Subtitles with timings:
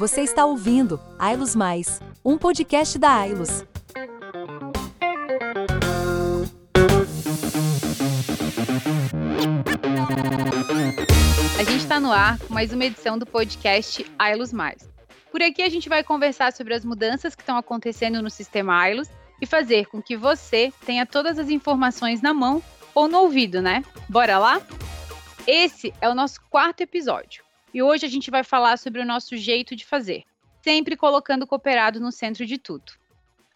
[0.00, 3.64] Você está ouvindo Ailos Mais, um podcast da Ailos.
[11.56, 14.90] A gente está no ar com mais uma edição do podcast Ailos Mais.
[15.30, 19.08] Por aqui a gente vai conversar sobre as mudanças que estão acontecendo no sistema Ailos
[19.40, 22.60] e fazer com que você tenha todas as informações na mão
[22.92, 23.84] ou no ouvido, né?
[24.08, 24.60] Bora lá?
[25.46, 29.36] Esse é o nosso quarto episódio e hoje a gente vai falar sobre o nosso
[29.36, 30.24] jeito de fazer,
[30.62, 32.92] sempre colocando o cooperado no centro de tudo.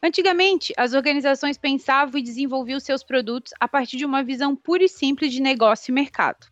[0.03, 4.89] Antigamente, as organizações pensavam e desenvolviam seus produtos a partir de uma visão pura e
[4.89, 6.47] simples de negócio e mercado.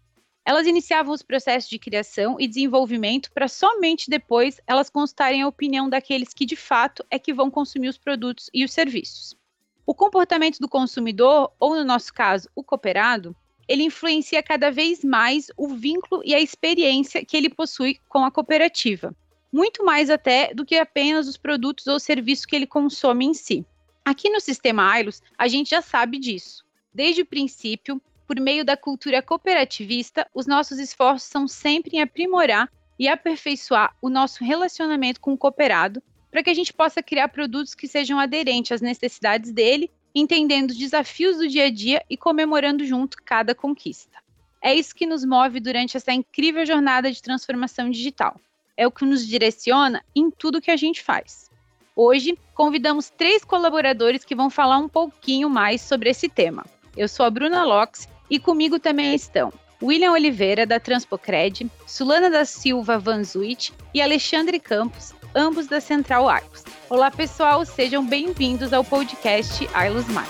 [0.44, 5.88] Elas iniciavam os processos de criação e desenvolvimento para somente depois elas constarem a opinião
[5.88, 9.36] daqueles que de fato é que vão consumir os produtos e os serviços.
[9.84, 13.36] O comportamento do consumidor, ou no nosso caso, o cooperado,
[13.68, 18.30] ele influencia cada vez mais o vínculo e a experiência que ele possui com a
[18.30, 19.14] cooperativa,
[19.52, 23.64] muito mais até do que apenas os produtos ou serviços que ele consome em si.
[24.04, 26.64] Aqui no sistema Ailos, a gente já sabe disso.
[26.92, 32.70] Desde o princípio, por meio da cultura cooperativista, os nossos esforços são sempre em aprimorar
[32.98, 37.74] e aperfeiçoar o nosso relacionamento com o cooperado, para que a gente possa criar produtos
[37.74, 42.84] que sejam aderentes às necessidades dele entendendo os desafios do dia a dia e comemorando
[42.84, 44.18] junto cada conquista.
[44.60, 48.40] É isso que nos move durante essa incrível jornada de transformação digital.
[48.76, 51.50] É o que nos direciona em tudo que a gente faz.
[51.94, 56.64] Hoje, convidamos três colaboradores que vão falar um pouquinho mais sobre esse tema.
[56.96, 59.52] Eu sou a Bruna Locks e comigo também estão
[59.82, 66.64] William Oliveira, da Transpocred, Sulana da Silva Vanzuit e Alexandre Campos, ambos da Central Arcos.
[66.88, 70.28] Olá, pessoal, sejam bem-vindos ao podcast Ailos Mais.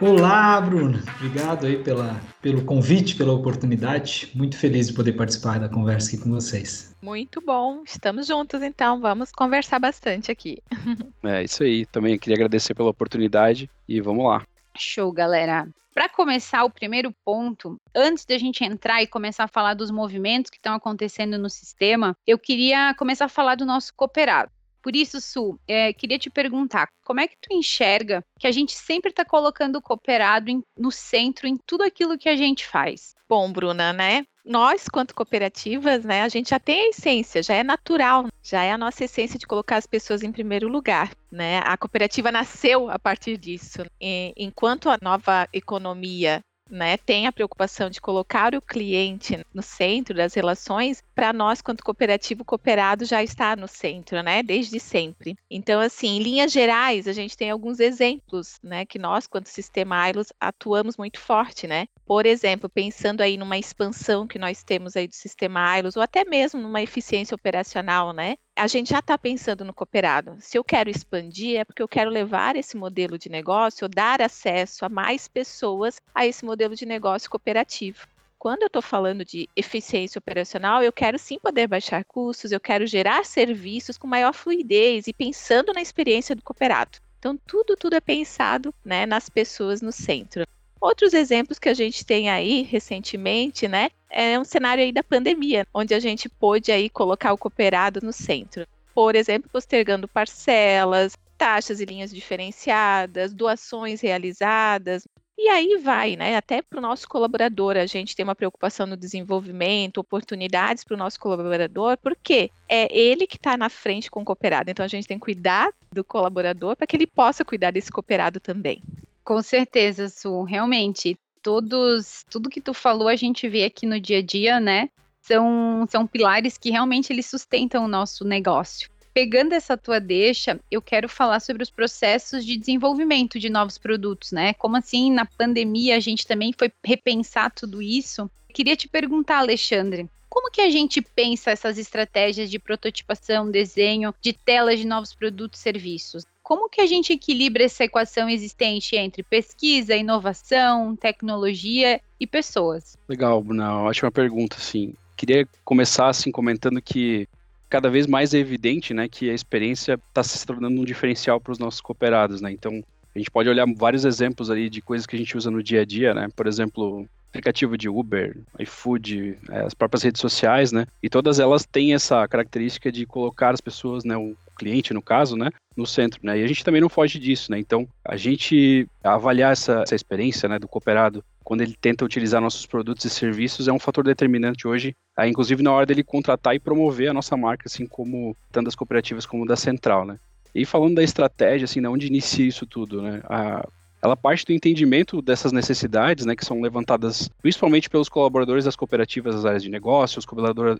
[0.00, 1.02] Olá, Bruno.
[1.16, 4.30] Obrigado aí pela, pelo convite, pela oportunidade.
[4.34, 6.94] Muito feliz de poder participar da conversa aqui com vocês.
[7.00, 7.82] Muito bom.
[7.86, 9.00] Estamos juntos, então.
[9.00, 10.58] Vamos conversar bastante aqui.
[11.24, 11.84] É isso aí.
[11.86, 14.46] Também queria agradecer pela oportunidade e vamos lá.
[14.76, 15.68] Show, galera.
[15.94, 20.50] Para começar o primeiro ponto, antes da gente entrar e começar a falar dos movimentos
[20.50, 24.50] que estão acontecendo no sistema, eu queria começar a falar do nosso cooperado.
[24.86, 28.70] Por isso, Su, é, queria te perguntar, como é que tu enxerga que a gente
[28.70, 33.12] sempre está colocando o cooperado em, no centro em tudo aquilo que a gente faz?
[33.28, 34.24] Bom, Bruna, né?
[34.44, 38.70] Nós, quanto cooperativas, né, a gente já tem a essência, já é natural, já é
[38.70, 41.58] a nossa essência de colocar as pessoas em primeiro lugar, né?
[41.64, 43.84] A cooperativa nasceu a partir disso.
[44.00, 50.14] E, enquanto a nova economia né, tem a preocupação de colocar o cliente no centro
[50.14, 55.34] das relações, para nós, quanto cooperativo, cooperado já está no centro, né, desde sempre.
[55.50, 60.10] Então, assim, em linhas gerais, a gente tem alguns exemplos, né, que nós, quanto sistema
[60.10, 61.86] ILOS, atuamos muito forte, né.
[62.04, 66.22] Por exemplo, pensando aí numa expansão que nós temos aí do sistema ILOS, ou até
[66.22, 70.36] mesmo numa eficiência operacional, né, a gente já está pensando no cooperado.
[70.38, 74.84] Se eu quero expandir, é porque eu quero levar esse modelo de negócio, dar acesso
[74.84, 78.06] a mais pessoas a esse modelo de negócio cooperativo.
[78.38, 82.86] Quando eu estou falando de eficiência operacional, eu quero sim poder baixar custos, eu quero
[82.86, 86.98] gerar serviços com maior fluidez e pensando na experiência do cooperado.
[87.18, 90.46] Então, tudo, tudo é pensado né, nas pessoas no centro.
[90.80, 95.66] Outros exemplos que a gente tem aí recentemente, né, é um cenário aí da pandemia,
[95.72, 98.66] onde a gente pôde aí colocar o cooperado no centro.
[98.94, 105.06] Por exemplo, postergando parcelas, taxas e linhas diferenciadas, doações realizadas.
[105.38, 106.34] E aí vai, né?
[106.34, 110.96] Até para o nosso colaborador, a gente tem uma preocupação no desenvolvimento, oportunidades para o
[110.96, 114.70] nosso colaborador, porque é ele que está na frente com o cooperado.
[114.70, 118.40] Então a gente tem que cuidar do colaborador para que ele possa cuidar desse cooperado
[118.40, 118.82] também.
[119.22, 121.18] Com certeza, Su, realmente.
[121.42, 124.88] Todos, tudo que tu falou a gente vê aqui no dia a dia, né?
[125.20, 128.88] São, são pilares que realmente eles sustentam o nosso negócio.
[129.16, 134.30] Pegando essa tua deixa, eu quero falar sobre os processos de desenvolvimento de novos produtos,
[134.30, 134.52] né?
[134.52, 138.30] Como assim na pandemia a gente também foi repensar tudo isso?
[138.52, 144.34] Queria te perguntar, Alexandre, como que a gente pensa essas estratégias de prototipação, desenho, de
[144.34, 146.26] telas de novos produtos e serviços?
[146.42, 152.96] como que a gente equilibra essa equação existente entre pesquisa, inovação, tecnologia e pessoas?
[153.08, 154.94] Legal, Bruna, ótima pergunta, sim.
[155.16, 157.26] Queria começar assim comentando que
[157.68, 161.52] cada vez mais é evidente, né, que a experiência está se tornando um diferencial para
[161.52, 162.52] os nossos cooperados, né?
[162.52, 162.82] Então,
[163.14, 165.82] a gente pode olhar vários exemplos ali de coisas que a gente usa no dia
[165.82, 166.28] a dia, né?
[166.36, 170.86] Por exemplo, aplicativo de Uber, iFood, é, as próprias redes sociais, né?
[171.02, 175.36] E todas elas têm essa característica de colocar as pessoas, né, o cliente no caso,
[175.36, 176.38] né, no centro, né?
[176.38, 177.58] E a gente também não foge disso, né?
[177.58, 182.66] Então, a gente avaliar essa, essa experiência, né, do cooperado quando ele tenta utilizar nossos
[182.66, 186.58] produtos e serviços é um fator determinante hoje, é, inclusive na hora dele contratar e
[186.58, 190.18] promover a nossa marca, assim como tanto cooperativas como da central, né?
[190.52, 193.20] E falando da estratégia, assim, de onde inicia isso tudo, né?
[193.26, 193.64] A,
[194.06, 199.34] ela parte do entendimento dessas necessidades, né, que são levantadas principalmente pelos colaboradores das cooperativas
[199.34, 200.26] das áreas de negócio, os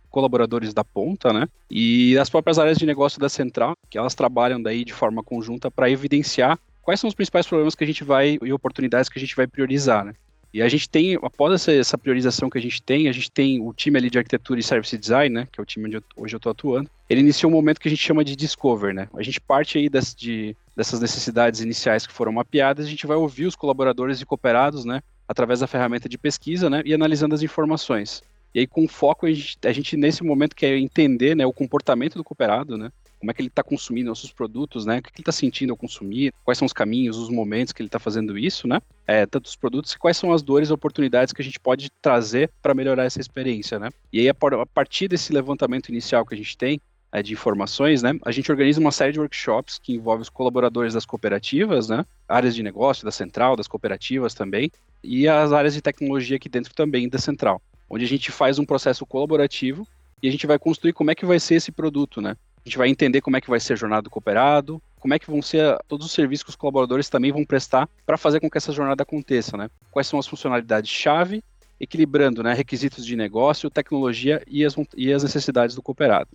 [0.09, 4.63] colaboradores da ponta, né, e as próprias áreas de negócio da central, que elas trabalham
[4.63, 8.39] daí de forma conjunta para evidenciar quais são os principais problemas que a gente vai
[8.41, 10.15] e oportunidades que a gente vai priorizar, né.
[10.57, 13.61] E a gente tem, após essa, essa, priorização que a gente tem, a gente tem
[13.61, 16.03] o time ali de arquitetura e service design, né, que é o time onde eu,
[16.17, 16.89] hoje eu estou atuando.
[17.11, 19.07] Ele iniciou um momento que a gente chama de discover, né.
[19.15, 23.19] A gente parte aí das, de, dessas necessidades iniciais que foram mapeadas, a gente vai
[23.19, 27.43] ouvir os colaboradores e cooperados, né, através da ferramenta de pesquisa, né, e analisando as
[27.43, 28.23] informações.
[28.55, 32.15] E aí, com foco, a gente, a gente nesse momento quer entender, né, o comportamento
[32.15, 32.91] do cooperado, né,
[33.27, 34.99] como é que ele está consumindo nossos produtos, né?
[34.99, 37.89] O que ele está sentindo ao consumir, quais são os caminhos, os momentos que ele
[37.89, 38.81] está fazendo isso, né?
[39.05, 41.91] É, tanto os produtos e quais são as dores e oportunidades que a gente pode
[42.01, 43.91] trazer para melhorar essa experiência, né?
[44.13, 46.81] E aí, a partir desse levantamento inicial que a gente tem,
[47.11, 48.13] é, de informações, né?
[48.25, 52.07] A gente organiza uma série de workshops que envolve os colaboradores das cooperativas, né?
[52.29, 54.71] Áreas de negócio da central, das cooperativas também,
[55.03, 58.65] e as áreas de tecnologia aqui dentro também da central, onde a gente faz um
[58.65, 59.85] processo colaborativo
[60.23, 62.37] e a gente vai construir como é que vai ser esse produto, né?
[62.67, 65.21] A gente vai entender como é que vai ser a jornada do cooperado, como é
[65.21, 68.51] que vão ser todos os serviços que os colaboradores também vão prestar para fazer com
[68.51, 69.71] que essa jornada aconteça, né?
[69.89, 71.45] Quais são as funcionalidades-chave,
[71.79, 76.29] equilibrando né, requisitos de negócio, tecnologia e as, e as necessidades do cooperado.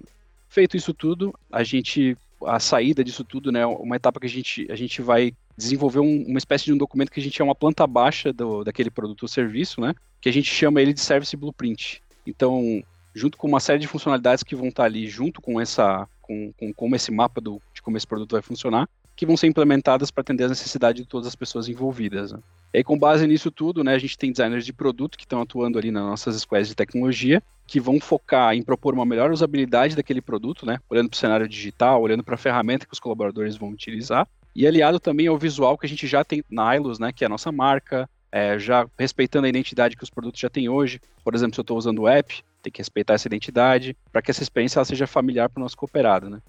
[0.48, 4.66] Feito isso tudo, a gente, a saída disso tudo, né, uma etapa que a gente,
[4.72, 7.86] a gente vai desenvolver um, uma espécie de um documento que a gente chama planta
[7.86, 12.02] baixa do, daquele produto ou serviço, né, que a gente chama ele de Service Blueprint.
[12.26, 12.82] Então,
[13.14, 16.74] junto com uma série de funcionalidades que vão estar ali junto com essa com, com
[16.74, 20.22] como esse mapa do, de como esse produto vai funcionar, que vão ser implementadas para
[20.22, 22.32] atender as necessidades de todas as pessoas envolvidas.
[22.32, 22.40] Né?
[22.74, 25.42] E aí, com base nisso tudo, né, a gente tem designers de produto que estão
[25.42, 29.96] atuando ali nas nossas squads de tecnologia, que vão focar em propor uma melhor usabilidade
[29.96, 33.58] daquele produto, né, olhando para o cenário digital, olhando para a ferramenta que os colaboradores
[33.58, 37.12] vão utilizar, e aliado também ao visual que a gente já tem na Ilus, né,
[37.12, 40.70] que é a nossa marca, é, já respeitando a identidade que os produtos já têm
[40.70, 41.02] hoje.
[41.24, 44.32] Por exemplo, se eu estou usando o app, tem que respeitar essa identidade para que
[44.32, 46.42] essa experiência ela seja familiar para o nosso cooperado, né?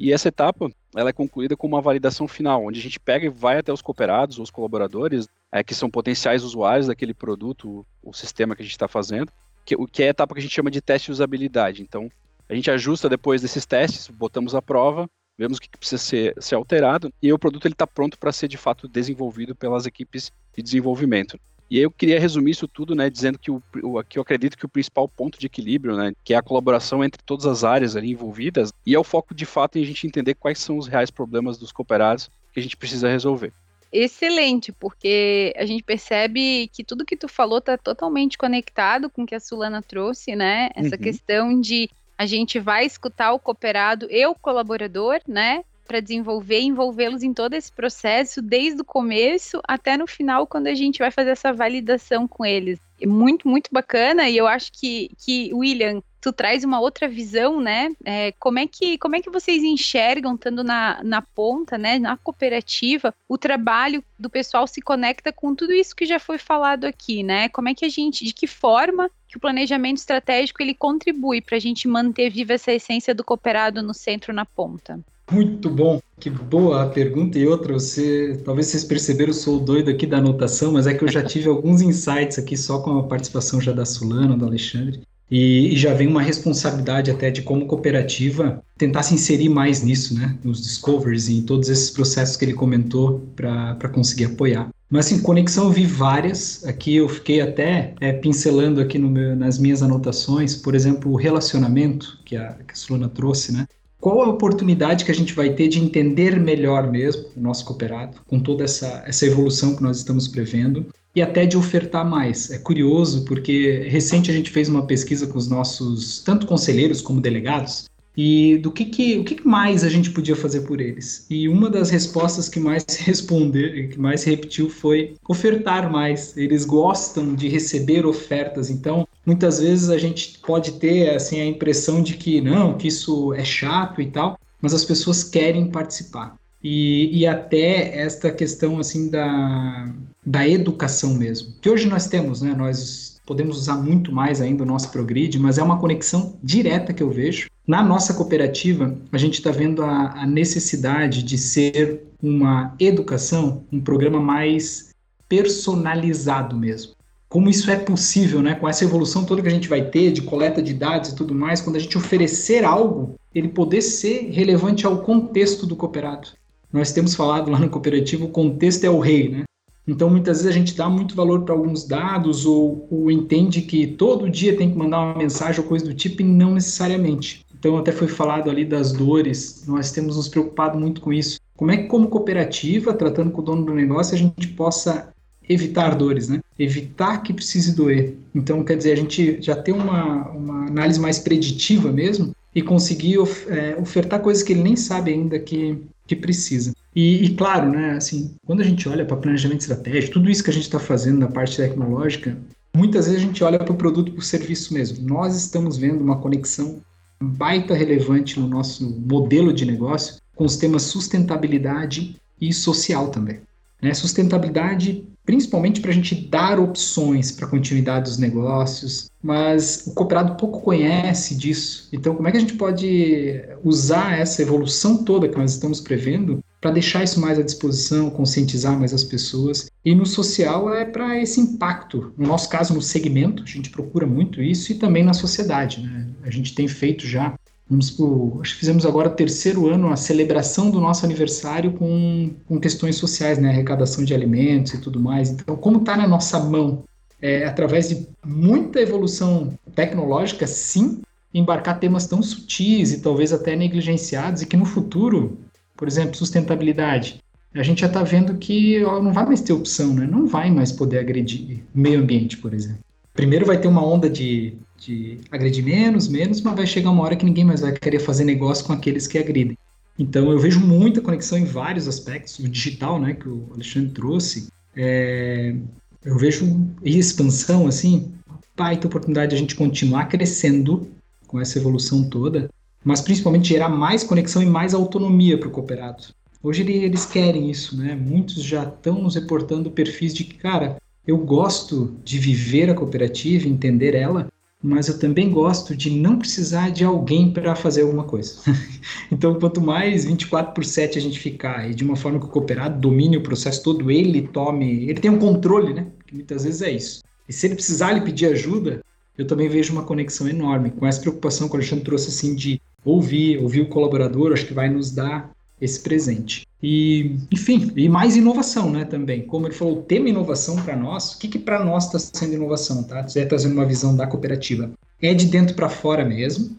[0.00, 3.28] E essa etapa ela é concluída com uma validação final, onde a gente pega e
[3.28, 8.56] vai até os cooperados, os colaboradores, é, que são potenciais usuários daquele produto, o, sistema
[8.56, 9.30] que a gente está fazendo,
[9.64, 11.82] que, o que é a etapa que a gente chama de teste de usabilidade.
[11.82, 12.10] Então,
[12.48, 16.54] a gente ajusta depois desses testes, botamos a prova, vemos o que precisa ser, ser
[16.54, 21.38] alterado, e o produto está pronto para ser de fato desenvolvido pelas equipes de desenvolvimento.
[21.70, 24.58] E aí eu queria resumir isso tudo, né, dizendo que, o, o, que eu acredito
[24.58, 27.94] que o principal ponto de equilíbrio, né, que é a colaboração entre todas as áreas
[27.94, 30.88] ali envolvidas, e é o foco de fato em a gente entender quais são os
[30.88, 33.52] reais problemas dos cooperados que a gente precisa resolver.
[33.92, 39.26] Excelente, porque a gente percebe que tudo que tu falou está totalmente conectado com o
[39.26, 40.70] que a Sulana trouxe, né?
[40.76, 41.02] Essa uhum.
[41.02, 45.64] questão de a gente vai escutar o cooperado e o colaborador, né?
[45.90, 50.74] Para desenvolver envolvê-los em todo esse processo, desde o começo até no final, quando a
[50.74, 52.78] gente vai fazer essa validação com eles.
[53.00, 57.60] É muito, muito bacana, e eu acho que, que William, tu traz uma outra visão,
[57.60, 57.90] né?
[58.04, 62.16] É, como, é que, como é que vocês enxergam, estando na, na ponta, né, na
[62.16, 67.24] cooperativa, o trabalho do pessoal se conecta com tudo isso que já foi falado aqui,
[67.24, 67.48] né?
[67.48, 71.56] Como é que a gente, de que forma que o planejamento estratégico ele contribui para
[71.56, 75.00] a gente manter viva essa essência do cooperado no centro, na ponta?
[75.30, 77.38] Muito bom, que boa a pergunta.
[77.38, 80.94] E outra, você, talvez vocês perceberam, eu sou o doido aqui da anotação, mas é
[80.94, 84.44] que eu já tive alguns insights aqui só com a participação já da Sulana, do
[84.44, 85.00] Alexandre.
[85.30, 90.12] E, e, já vem uma responsabilidade até de como cooperativa tentar se inserir mais nisso,
[90.12, 90.36] né?
[90.42, 94.68] Nos discoveries e em todos esses processos que ele comentou para conseguir apoiar.
[94.90, 96.64] Mas assim, conexão eu vi várias.
[96.64, 102.18] Aqui eu fiquei até é, pincelando aqui meu, nas minhas anotações, por exemplo, o relacionamento
[102.24, 103.68] que a, que a Solana trouxe, né?
[104.00, 108.18] Qual a oportunidade que a gente vai ter de entender melhor mesmo o nosso cooperado,
[108.26, 112.50] com toda essa, essa evolução que nós estamos prevendo, e até de ofertar mais.
[112.50, 117.20] É curioso porque recente a gente fez uma pesquisa com os nossos, tanto conselheiros como
[117.20, 121.26] delegados, e do que, que o que mais a gente podia fazer por eles.
[121.30, 126.36] E uma das respostas que mais responder, que mais repetiu foi ofertar mais.
[126.36, 132.02] Eles gostam de receber ofertas, então muitas vezes a gente pode ter assim a impressão
[132.02, 136.36] de que não, que isso é chato e tal, mas as pessoas querem participar.
[136.62, 139.92] e, e até esta questão assim da,
[140.24, 141.54] da educação mesmo.
[141.60, 142.54] Que hoje nós temos, né?
[142.54, 147.02] Nós podemos usar muito mais ainda o nosso ProGrid, mas é uma conexão direta que
[147.02, 147.48] eu vejo.
[147.66, 153.80] Na nossa cooperativa, a gente está vendo a, a necessidade de ser uma educação, um
[153.80, 154.90] programa mais
[155.28, 156.92] personalizado mesmo
[157.30, 158.56] como isso é possível, né?
[158.56, 161.32] Com essa evolução toda que a gente vai ter de coleta de dados e tudo
[161.32, 166.28] mais, quando a gente oferecer algo, ele poder ser relevante ao contexto do cooperado.
[166.72, 169.44] Nós temos falado lá no cooperativo, o contexto é o rei, né?
[169.86, 173.86] Então, muitas vezes a gente dá muito valor para alguns dados ou, ou, entende que
[173.86, 177.46] todo dia tem que mandar uma mensagem ou coisa do tipo e não necessariamente.
[177.56, 181.38] Então, até foi falado ali das dores, nós temos nos preocupado muito com isso.
[181.56, 185.12] Como é que, como cooperativa, tratando com o dono do negócio, a gente possa
[185.50, 186.40] evitar dores, né?
[186.56, 188.14] Evitar que precise doer.
[188.32, 193.18] Então, quer dizer, a gente já tem uma, uma análise mais preditiva mesmo e conseguir
[193.18, 195.76] of, é, ofertar coisas que ele nem sabe ainda que,
[196.06, 196.72] que precisa.
[196.94, 200.50] E, e, claro, né, assim, quando a gente olha para planejamento estratégico, tudo isso que
[200.50, 202.38] a gente está fazendo na parte tecnológica,
[202.72, 205.04] muitas vezes a gente olha para o produto, para o serviço mesmo.
[205.04, 206.80] Nós estamos vendo uma conexão
[207.20, 213.40] baita relevante no nosso modelo de negócio com os temas sustentabilidade e social também.
[213.82, 213.94] Né?
[213.94, 220.34] Sustentabilidade principalmente para a gente dar opções para a continuidade dos negócios, mas o cooperado
[220.34, 221.88] pouco conhece disso.
[221.92, 226.42] Então, como é que a gente pode usar essa evolução toda que nós estamos prevendo
[226.60, 229.70] para deixar isso mais à disposição, conscientizar mais as pessoas?
[229.84, 232.12] E no social é para esse impacto.
[232.18, 235.80] No nosso caso, no segmento, a gente procura muito isso e também na sociedade.
[235.80, 236.08] Né?
[236.24, 237.34] A gente tem feito já
[237.70, 242.32] Vamos pro, acho que fizemos agora o terceiro ano a celebração do nosso aniversário com,
[242.48, 245.30] com questões sociais, né, arrecadação de alimentos e tudo mais.
[245.30, 246.82] Então, como está na nossa mão,
[247.22, 251.00] é, através de muita evolução tecnológica, sim,
[251.32, 255.38] embarcar temas tão sutis e talvez até negligenciados e que no futuro,
[255.76, 257.22] por exemplo, sustentabilidade,
[257.54, 260.08] a gente já está vendo que ó, não vai mais ter opção, né?
[260.10, 262.80] Não vai mais poder agredir o meio ambiente, por exemplo.
[263.12, 267.14] Primeiro vai ter uma onda de de agredir menos, menos, mas vai chegar uma hora
[267.14, 269.56] que ninguém mais vai querer fazer negócio com aqueles que agridem.
[269.98, 274.48] Então eu vejo muita conexão em vários aspectos, o digital, né, que o Alexandre trouxe,
[274.74, 275.54] é,
[276.02, 278.10] eu vejo expansão, assim,
[278.56, 280.90] baita oportunidade de a gente continuar crescendo
[281.26, 282.48] com essa evolução toda,
[282.82, 286.04] mas principalmente gerar mais conexão e mais autonomia para o cooperado.
[286.42, 287.94] Hoje eles querem isso, né?
[287.94, 293.46] Muitos já estão nos reportando perfis de que, cara, eu gosto de viver a cooperativa,
[293.46, 294.28] entender ela,
[294.62, 298.40] mas eu também gosto de não precisar de alguém para fazer alguma coisa.
[299.10, 302.28] então, quanto mais 24 por 7 a gente ficar e de uma forma que o
[302.28, 305.86] cooperado domine o processo todo, ele tome, ele tem um controle, né?
[306.06, 307.02] Que muitas vezes é isso.
[307.26, 308.82] E se ele precisar lhe pedir ajuda,
[309.16, 312.60] eu também vejo uma conexão enorme com essa preocupação que o Alexandre trouxe assim de
[312.84, 316.46] ouvir, ouvir o colaborador, acho que vai nos dar esse presente.
[316.62, 319.22] E, enfim, e mais inovação, né, também.
[319.22, 322.34] Como ele falou, o tema inovação para nós, o que, que para nós está sendo
[322.34, 323.02] inovação, tá?
[323.02, 324.70] Você trazendo uma visão da cooperativa.
[325.00, 326.54] É de dentro para fora mesmo,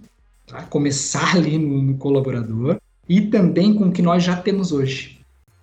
[0.47, 0.63] tá?
[0.63, 2.77] Começar ali no, no, colaborador
[3.07, 5.19] e também com o que nós já temos hoje.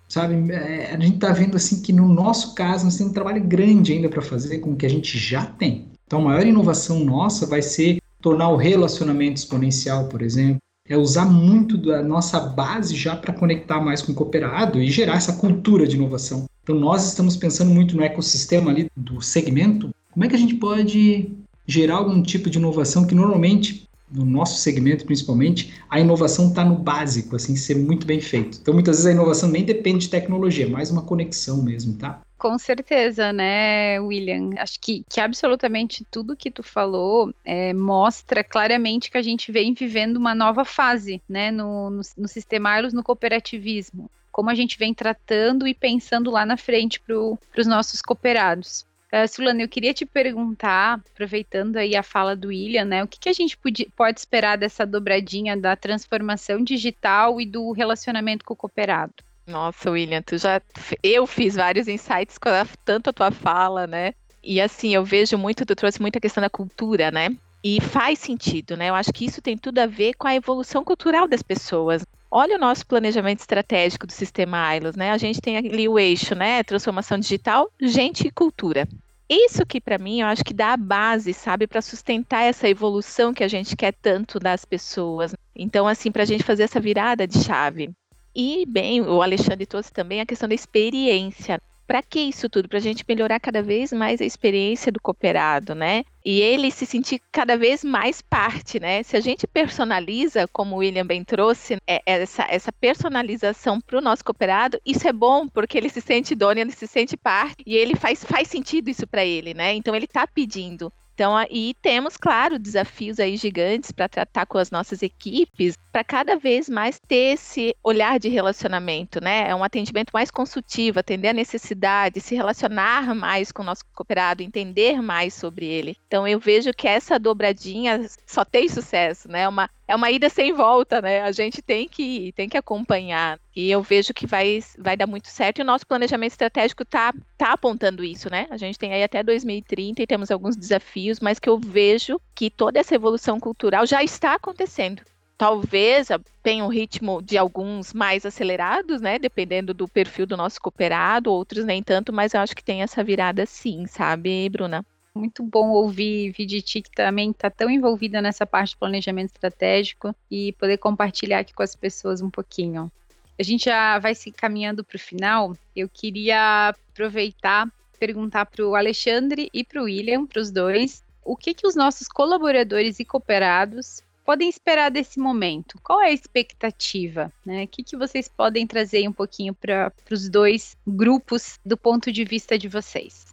[0.07, 3.43] Sabe, é, a gente está vendo assim que no nosso caso nós temos um trabalho
[3.43, 5.85] grande ainda para fazer com o que a gente já tem.
[6.07, 11.25] Então, a maior inovação nossa vai ser tornar o relacionamento exponencial, por exemplo, é usar
[11.25, 15.87] muito da nossa base já para conectar mais com o cooperado e gerar essa cultura
[15.87, 16.45] de inovação.
[16.63, 19.91] Então, nós estamos pensando muito no ecossistema ali do segmento.
[20.11, 21.31] Como é que a gente pode
[21.67, 26.75] gerar algum tipo de inovação que normalmente, no nosso segmento principalmente, a inovação está no
[26.75, 28.57] básico, assim, ser muito bem feito.
[28.59, 32.19] Então, muitas vezes a inovação nem depende de tecnologia, é mais uma conexão mesmo, tá?
[32.39, 34.51] Com certeza, né, William?
[34.59, 39.73] Acho que, que absolutamente tudo que tu falou é, mostra claramente que a gente vem
[39.73, 44.09] vivendo uma nova fase, né, no, no, no sistema no cooperativismo.
[44.31, 48.85] Como a gente vem tratando e pensando lá na frente para os nossos cooperados.
[49.11, 53.19] Uh, Sulana, eu queria te perguntar, aproveitando aí a fala do William, né, o que,
[53.19, 53.57] que a gente
[53.97, 59.28] pode esperar dessa dobradinha da transformação digital e do relacionamento com o cooperado?
[59.49, 60.61] Nossa, William, tu já.
[61.01, 64.13] Eu fiz vários insights com a, tanto a tua fala, né?
[64.43, 67.35] E assim, eu vejo muito, tu trouxe muita questão da cultura, né?
[67.63, 68.89] E faz sentido, né?
[68.89, 72.05] Eu acho que isso tem tudo a ver com a evolução cultural das pessoas.
[72.31, 75.11] Olha o nosso planejamento estratégico do sistema ILOS, né?
[75.11, 76.63] A gente tem ali o eixo, né?
[76.63, 78.87] Transformação digital, gente e cultura.
[79.27, 83.33] Isso que para mim eu acho que dá a base, sabe, para sustentar essa evolução
[83.33, 85.33] que a gente quer tanto das pessoas.
[85.55, 87.91] Então, assim, para a gente fazer essa virada de chave.
[88.35, 91.59] E, bem, o Alexandre trouxe também a questão da experiência.
[91.89, 92.69] Para que isso tudo?
[92.69, 96.03] Para a gente melhorar cada vez mais a experiência do cooperado, né?
[96.23, 99.01] E ele se sentir cada vez mais parte, né?
[99.01, 104.01] Se a gente personaliza, como o William bem trouxe, é, essa, essa personalização para o
[104.01, 107.75] nosso cooperado, isso é bom, porque ele se sente dono, ele se sente parte, e
[107.75, 109.73] ele faz, faz sentido isso para ele, né?
[109.73, 110.93] Então ele está pedindo.
[111.19, 116.37] Então, aí temos, claro, desafios aí gigantes para tratar com as nossas equipes, para cada
[116.37, 119.49] vez mais ter esse olhar de relacionamento, né?
[119.49, 124.41] É um atendimento mais consultivo, atender a necessidade, se relacionar mais com o nosso cooperado,
[124.41, 125.97] entender mais sobre ele.
[126.07, 129.45] Então, eu vejo que essa dobradinha só tem sucesso, né?
[129.45, 131.21] Uma, é uma ida sem volta, né?
[131.23, 133.39] A gente tem que tem que acompanhar.
[133.55, 135.57] E eu vejo que vai, vai dar muito certo.
[135.57, 138.45] E o nosso planejamento estratégico está tá apontando isso, né?
[138.51, 142.51] A gente tem aí até 2030 e temos alguns desafios, mas que eu vejo que
[142.51, 145.01] toda essa evolução cultural já está acontecendo.
[145.35, 146.09] Talvez
[146.43, 149.17] tenha um ritmo de alguns mais acelerados, né?
[149.17, 153.03] Dependendo do perfil do nosso cooperado, outros nem tanto, mas eu acho que tem essa
[153.03, 154.85] virada sim, sabe, Bruna?
[155.19, 160.53] Muito bom ouvir Viditi, que também está tão envolvida nessa parte de planejamento estratégico e
[160.53, 162.89] poder compartilhar aqui com as pessoas um pouquinho.
[163.37, 165.57] A gente já vai se caminhando para o final.
[165.75, 171.35] Eu queria aproveitar perguntar para o Alexandre e para o William, para os dois, o
[171.35, 175.77] que, que os nossos colaboradores e cooperados podem esperar desse momento?
[175.83, 177.31] Qual é a expectativa?
[177.45, 177.65] Né?
[177.65, 182.23] O que, que vocês podem trazer um pouquinho para os dois grupos do ponto de
[182.23, 183.25] vista de vocês?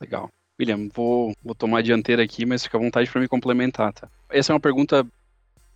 [0.00, 0.30] Legal.
[0.58, 4.08] William, vou, vou tomar a dianteira aqui, mas fica à vontade para me complementar, tá?
[4.30, 5.06] Essa é uma pergunta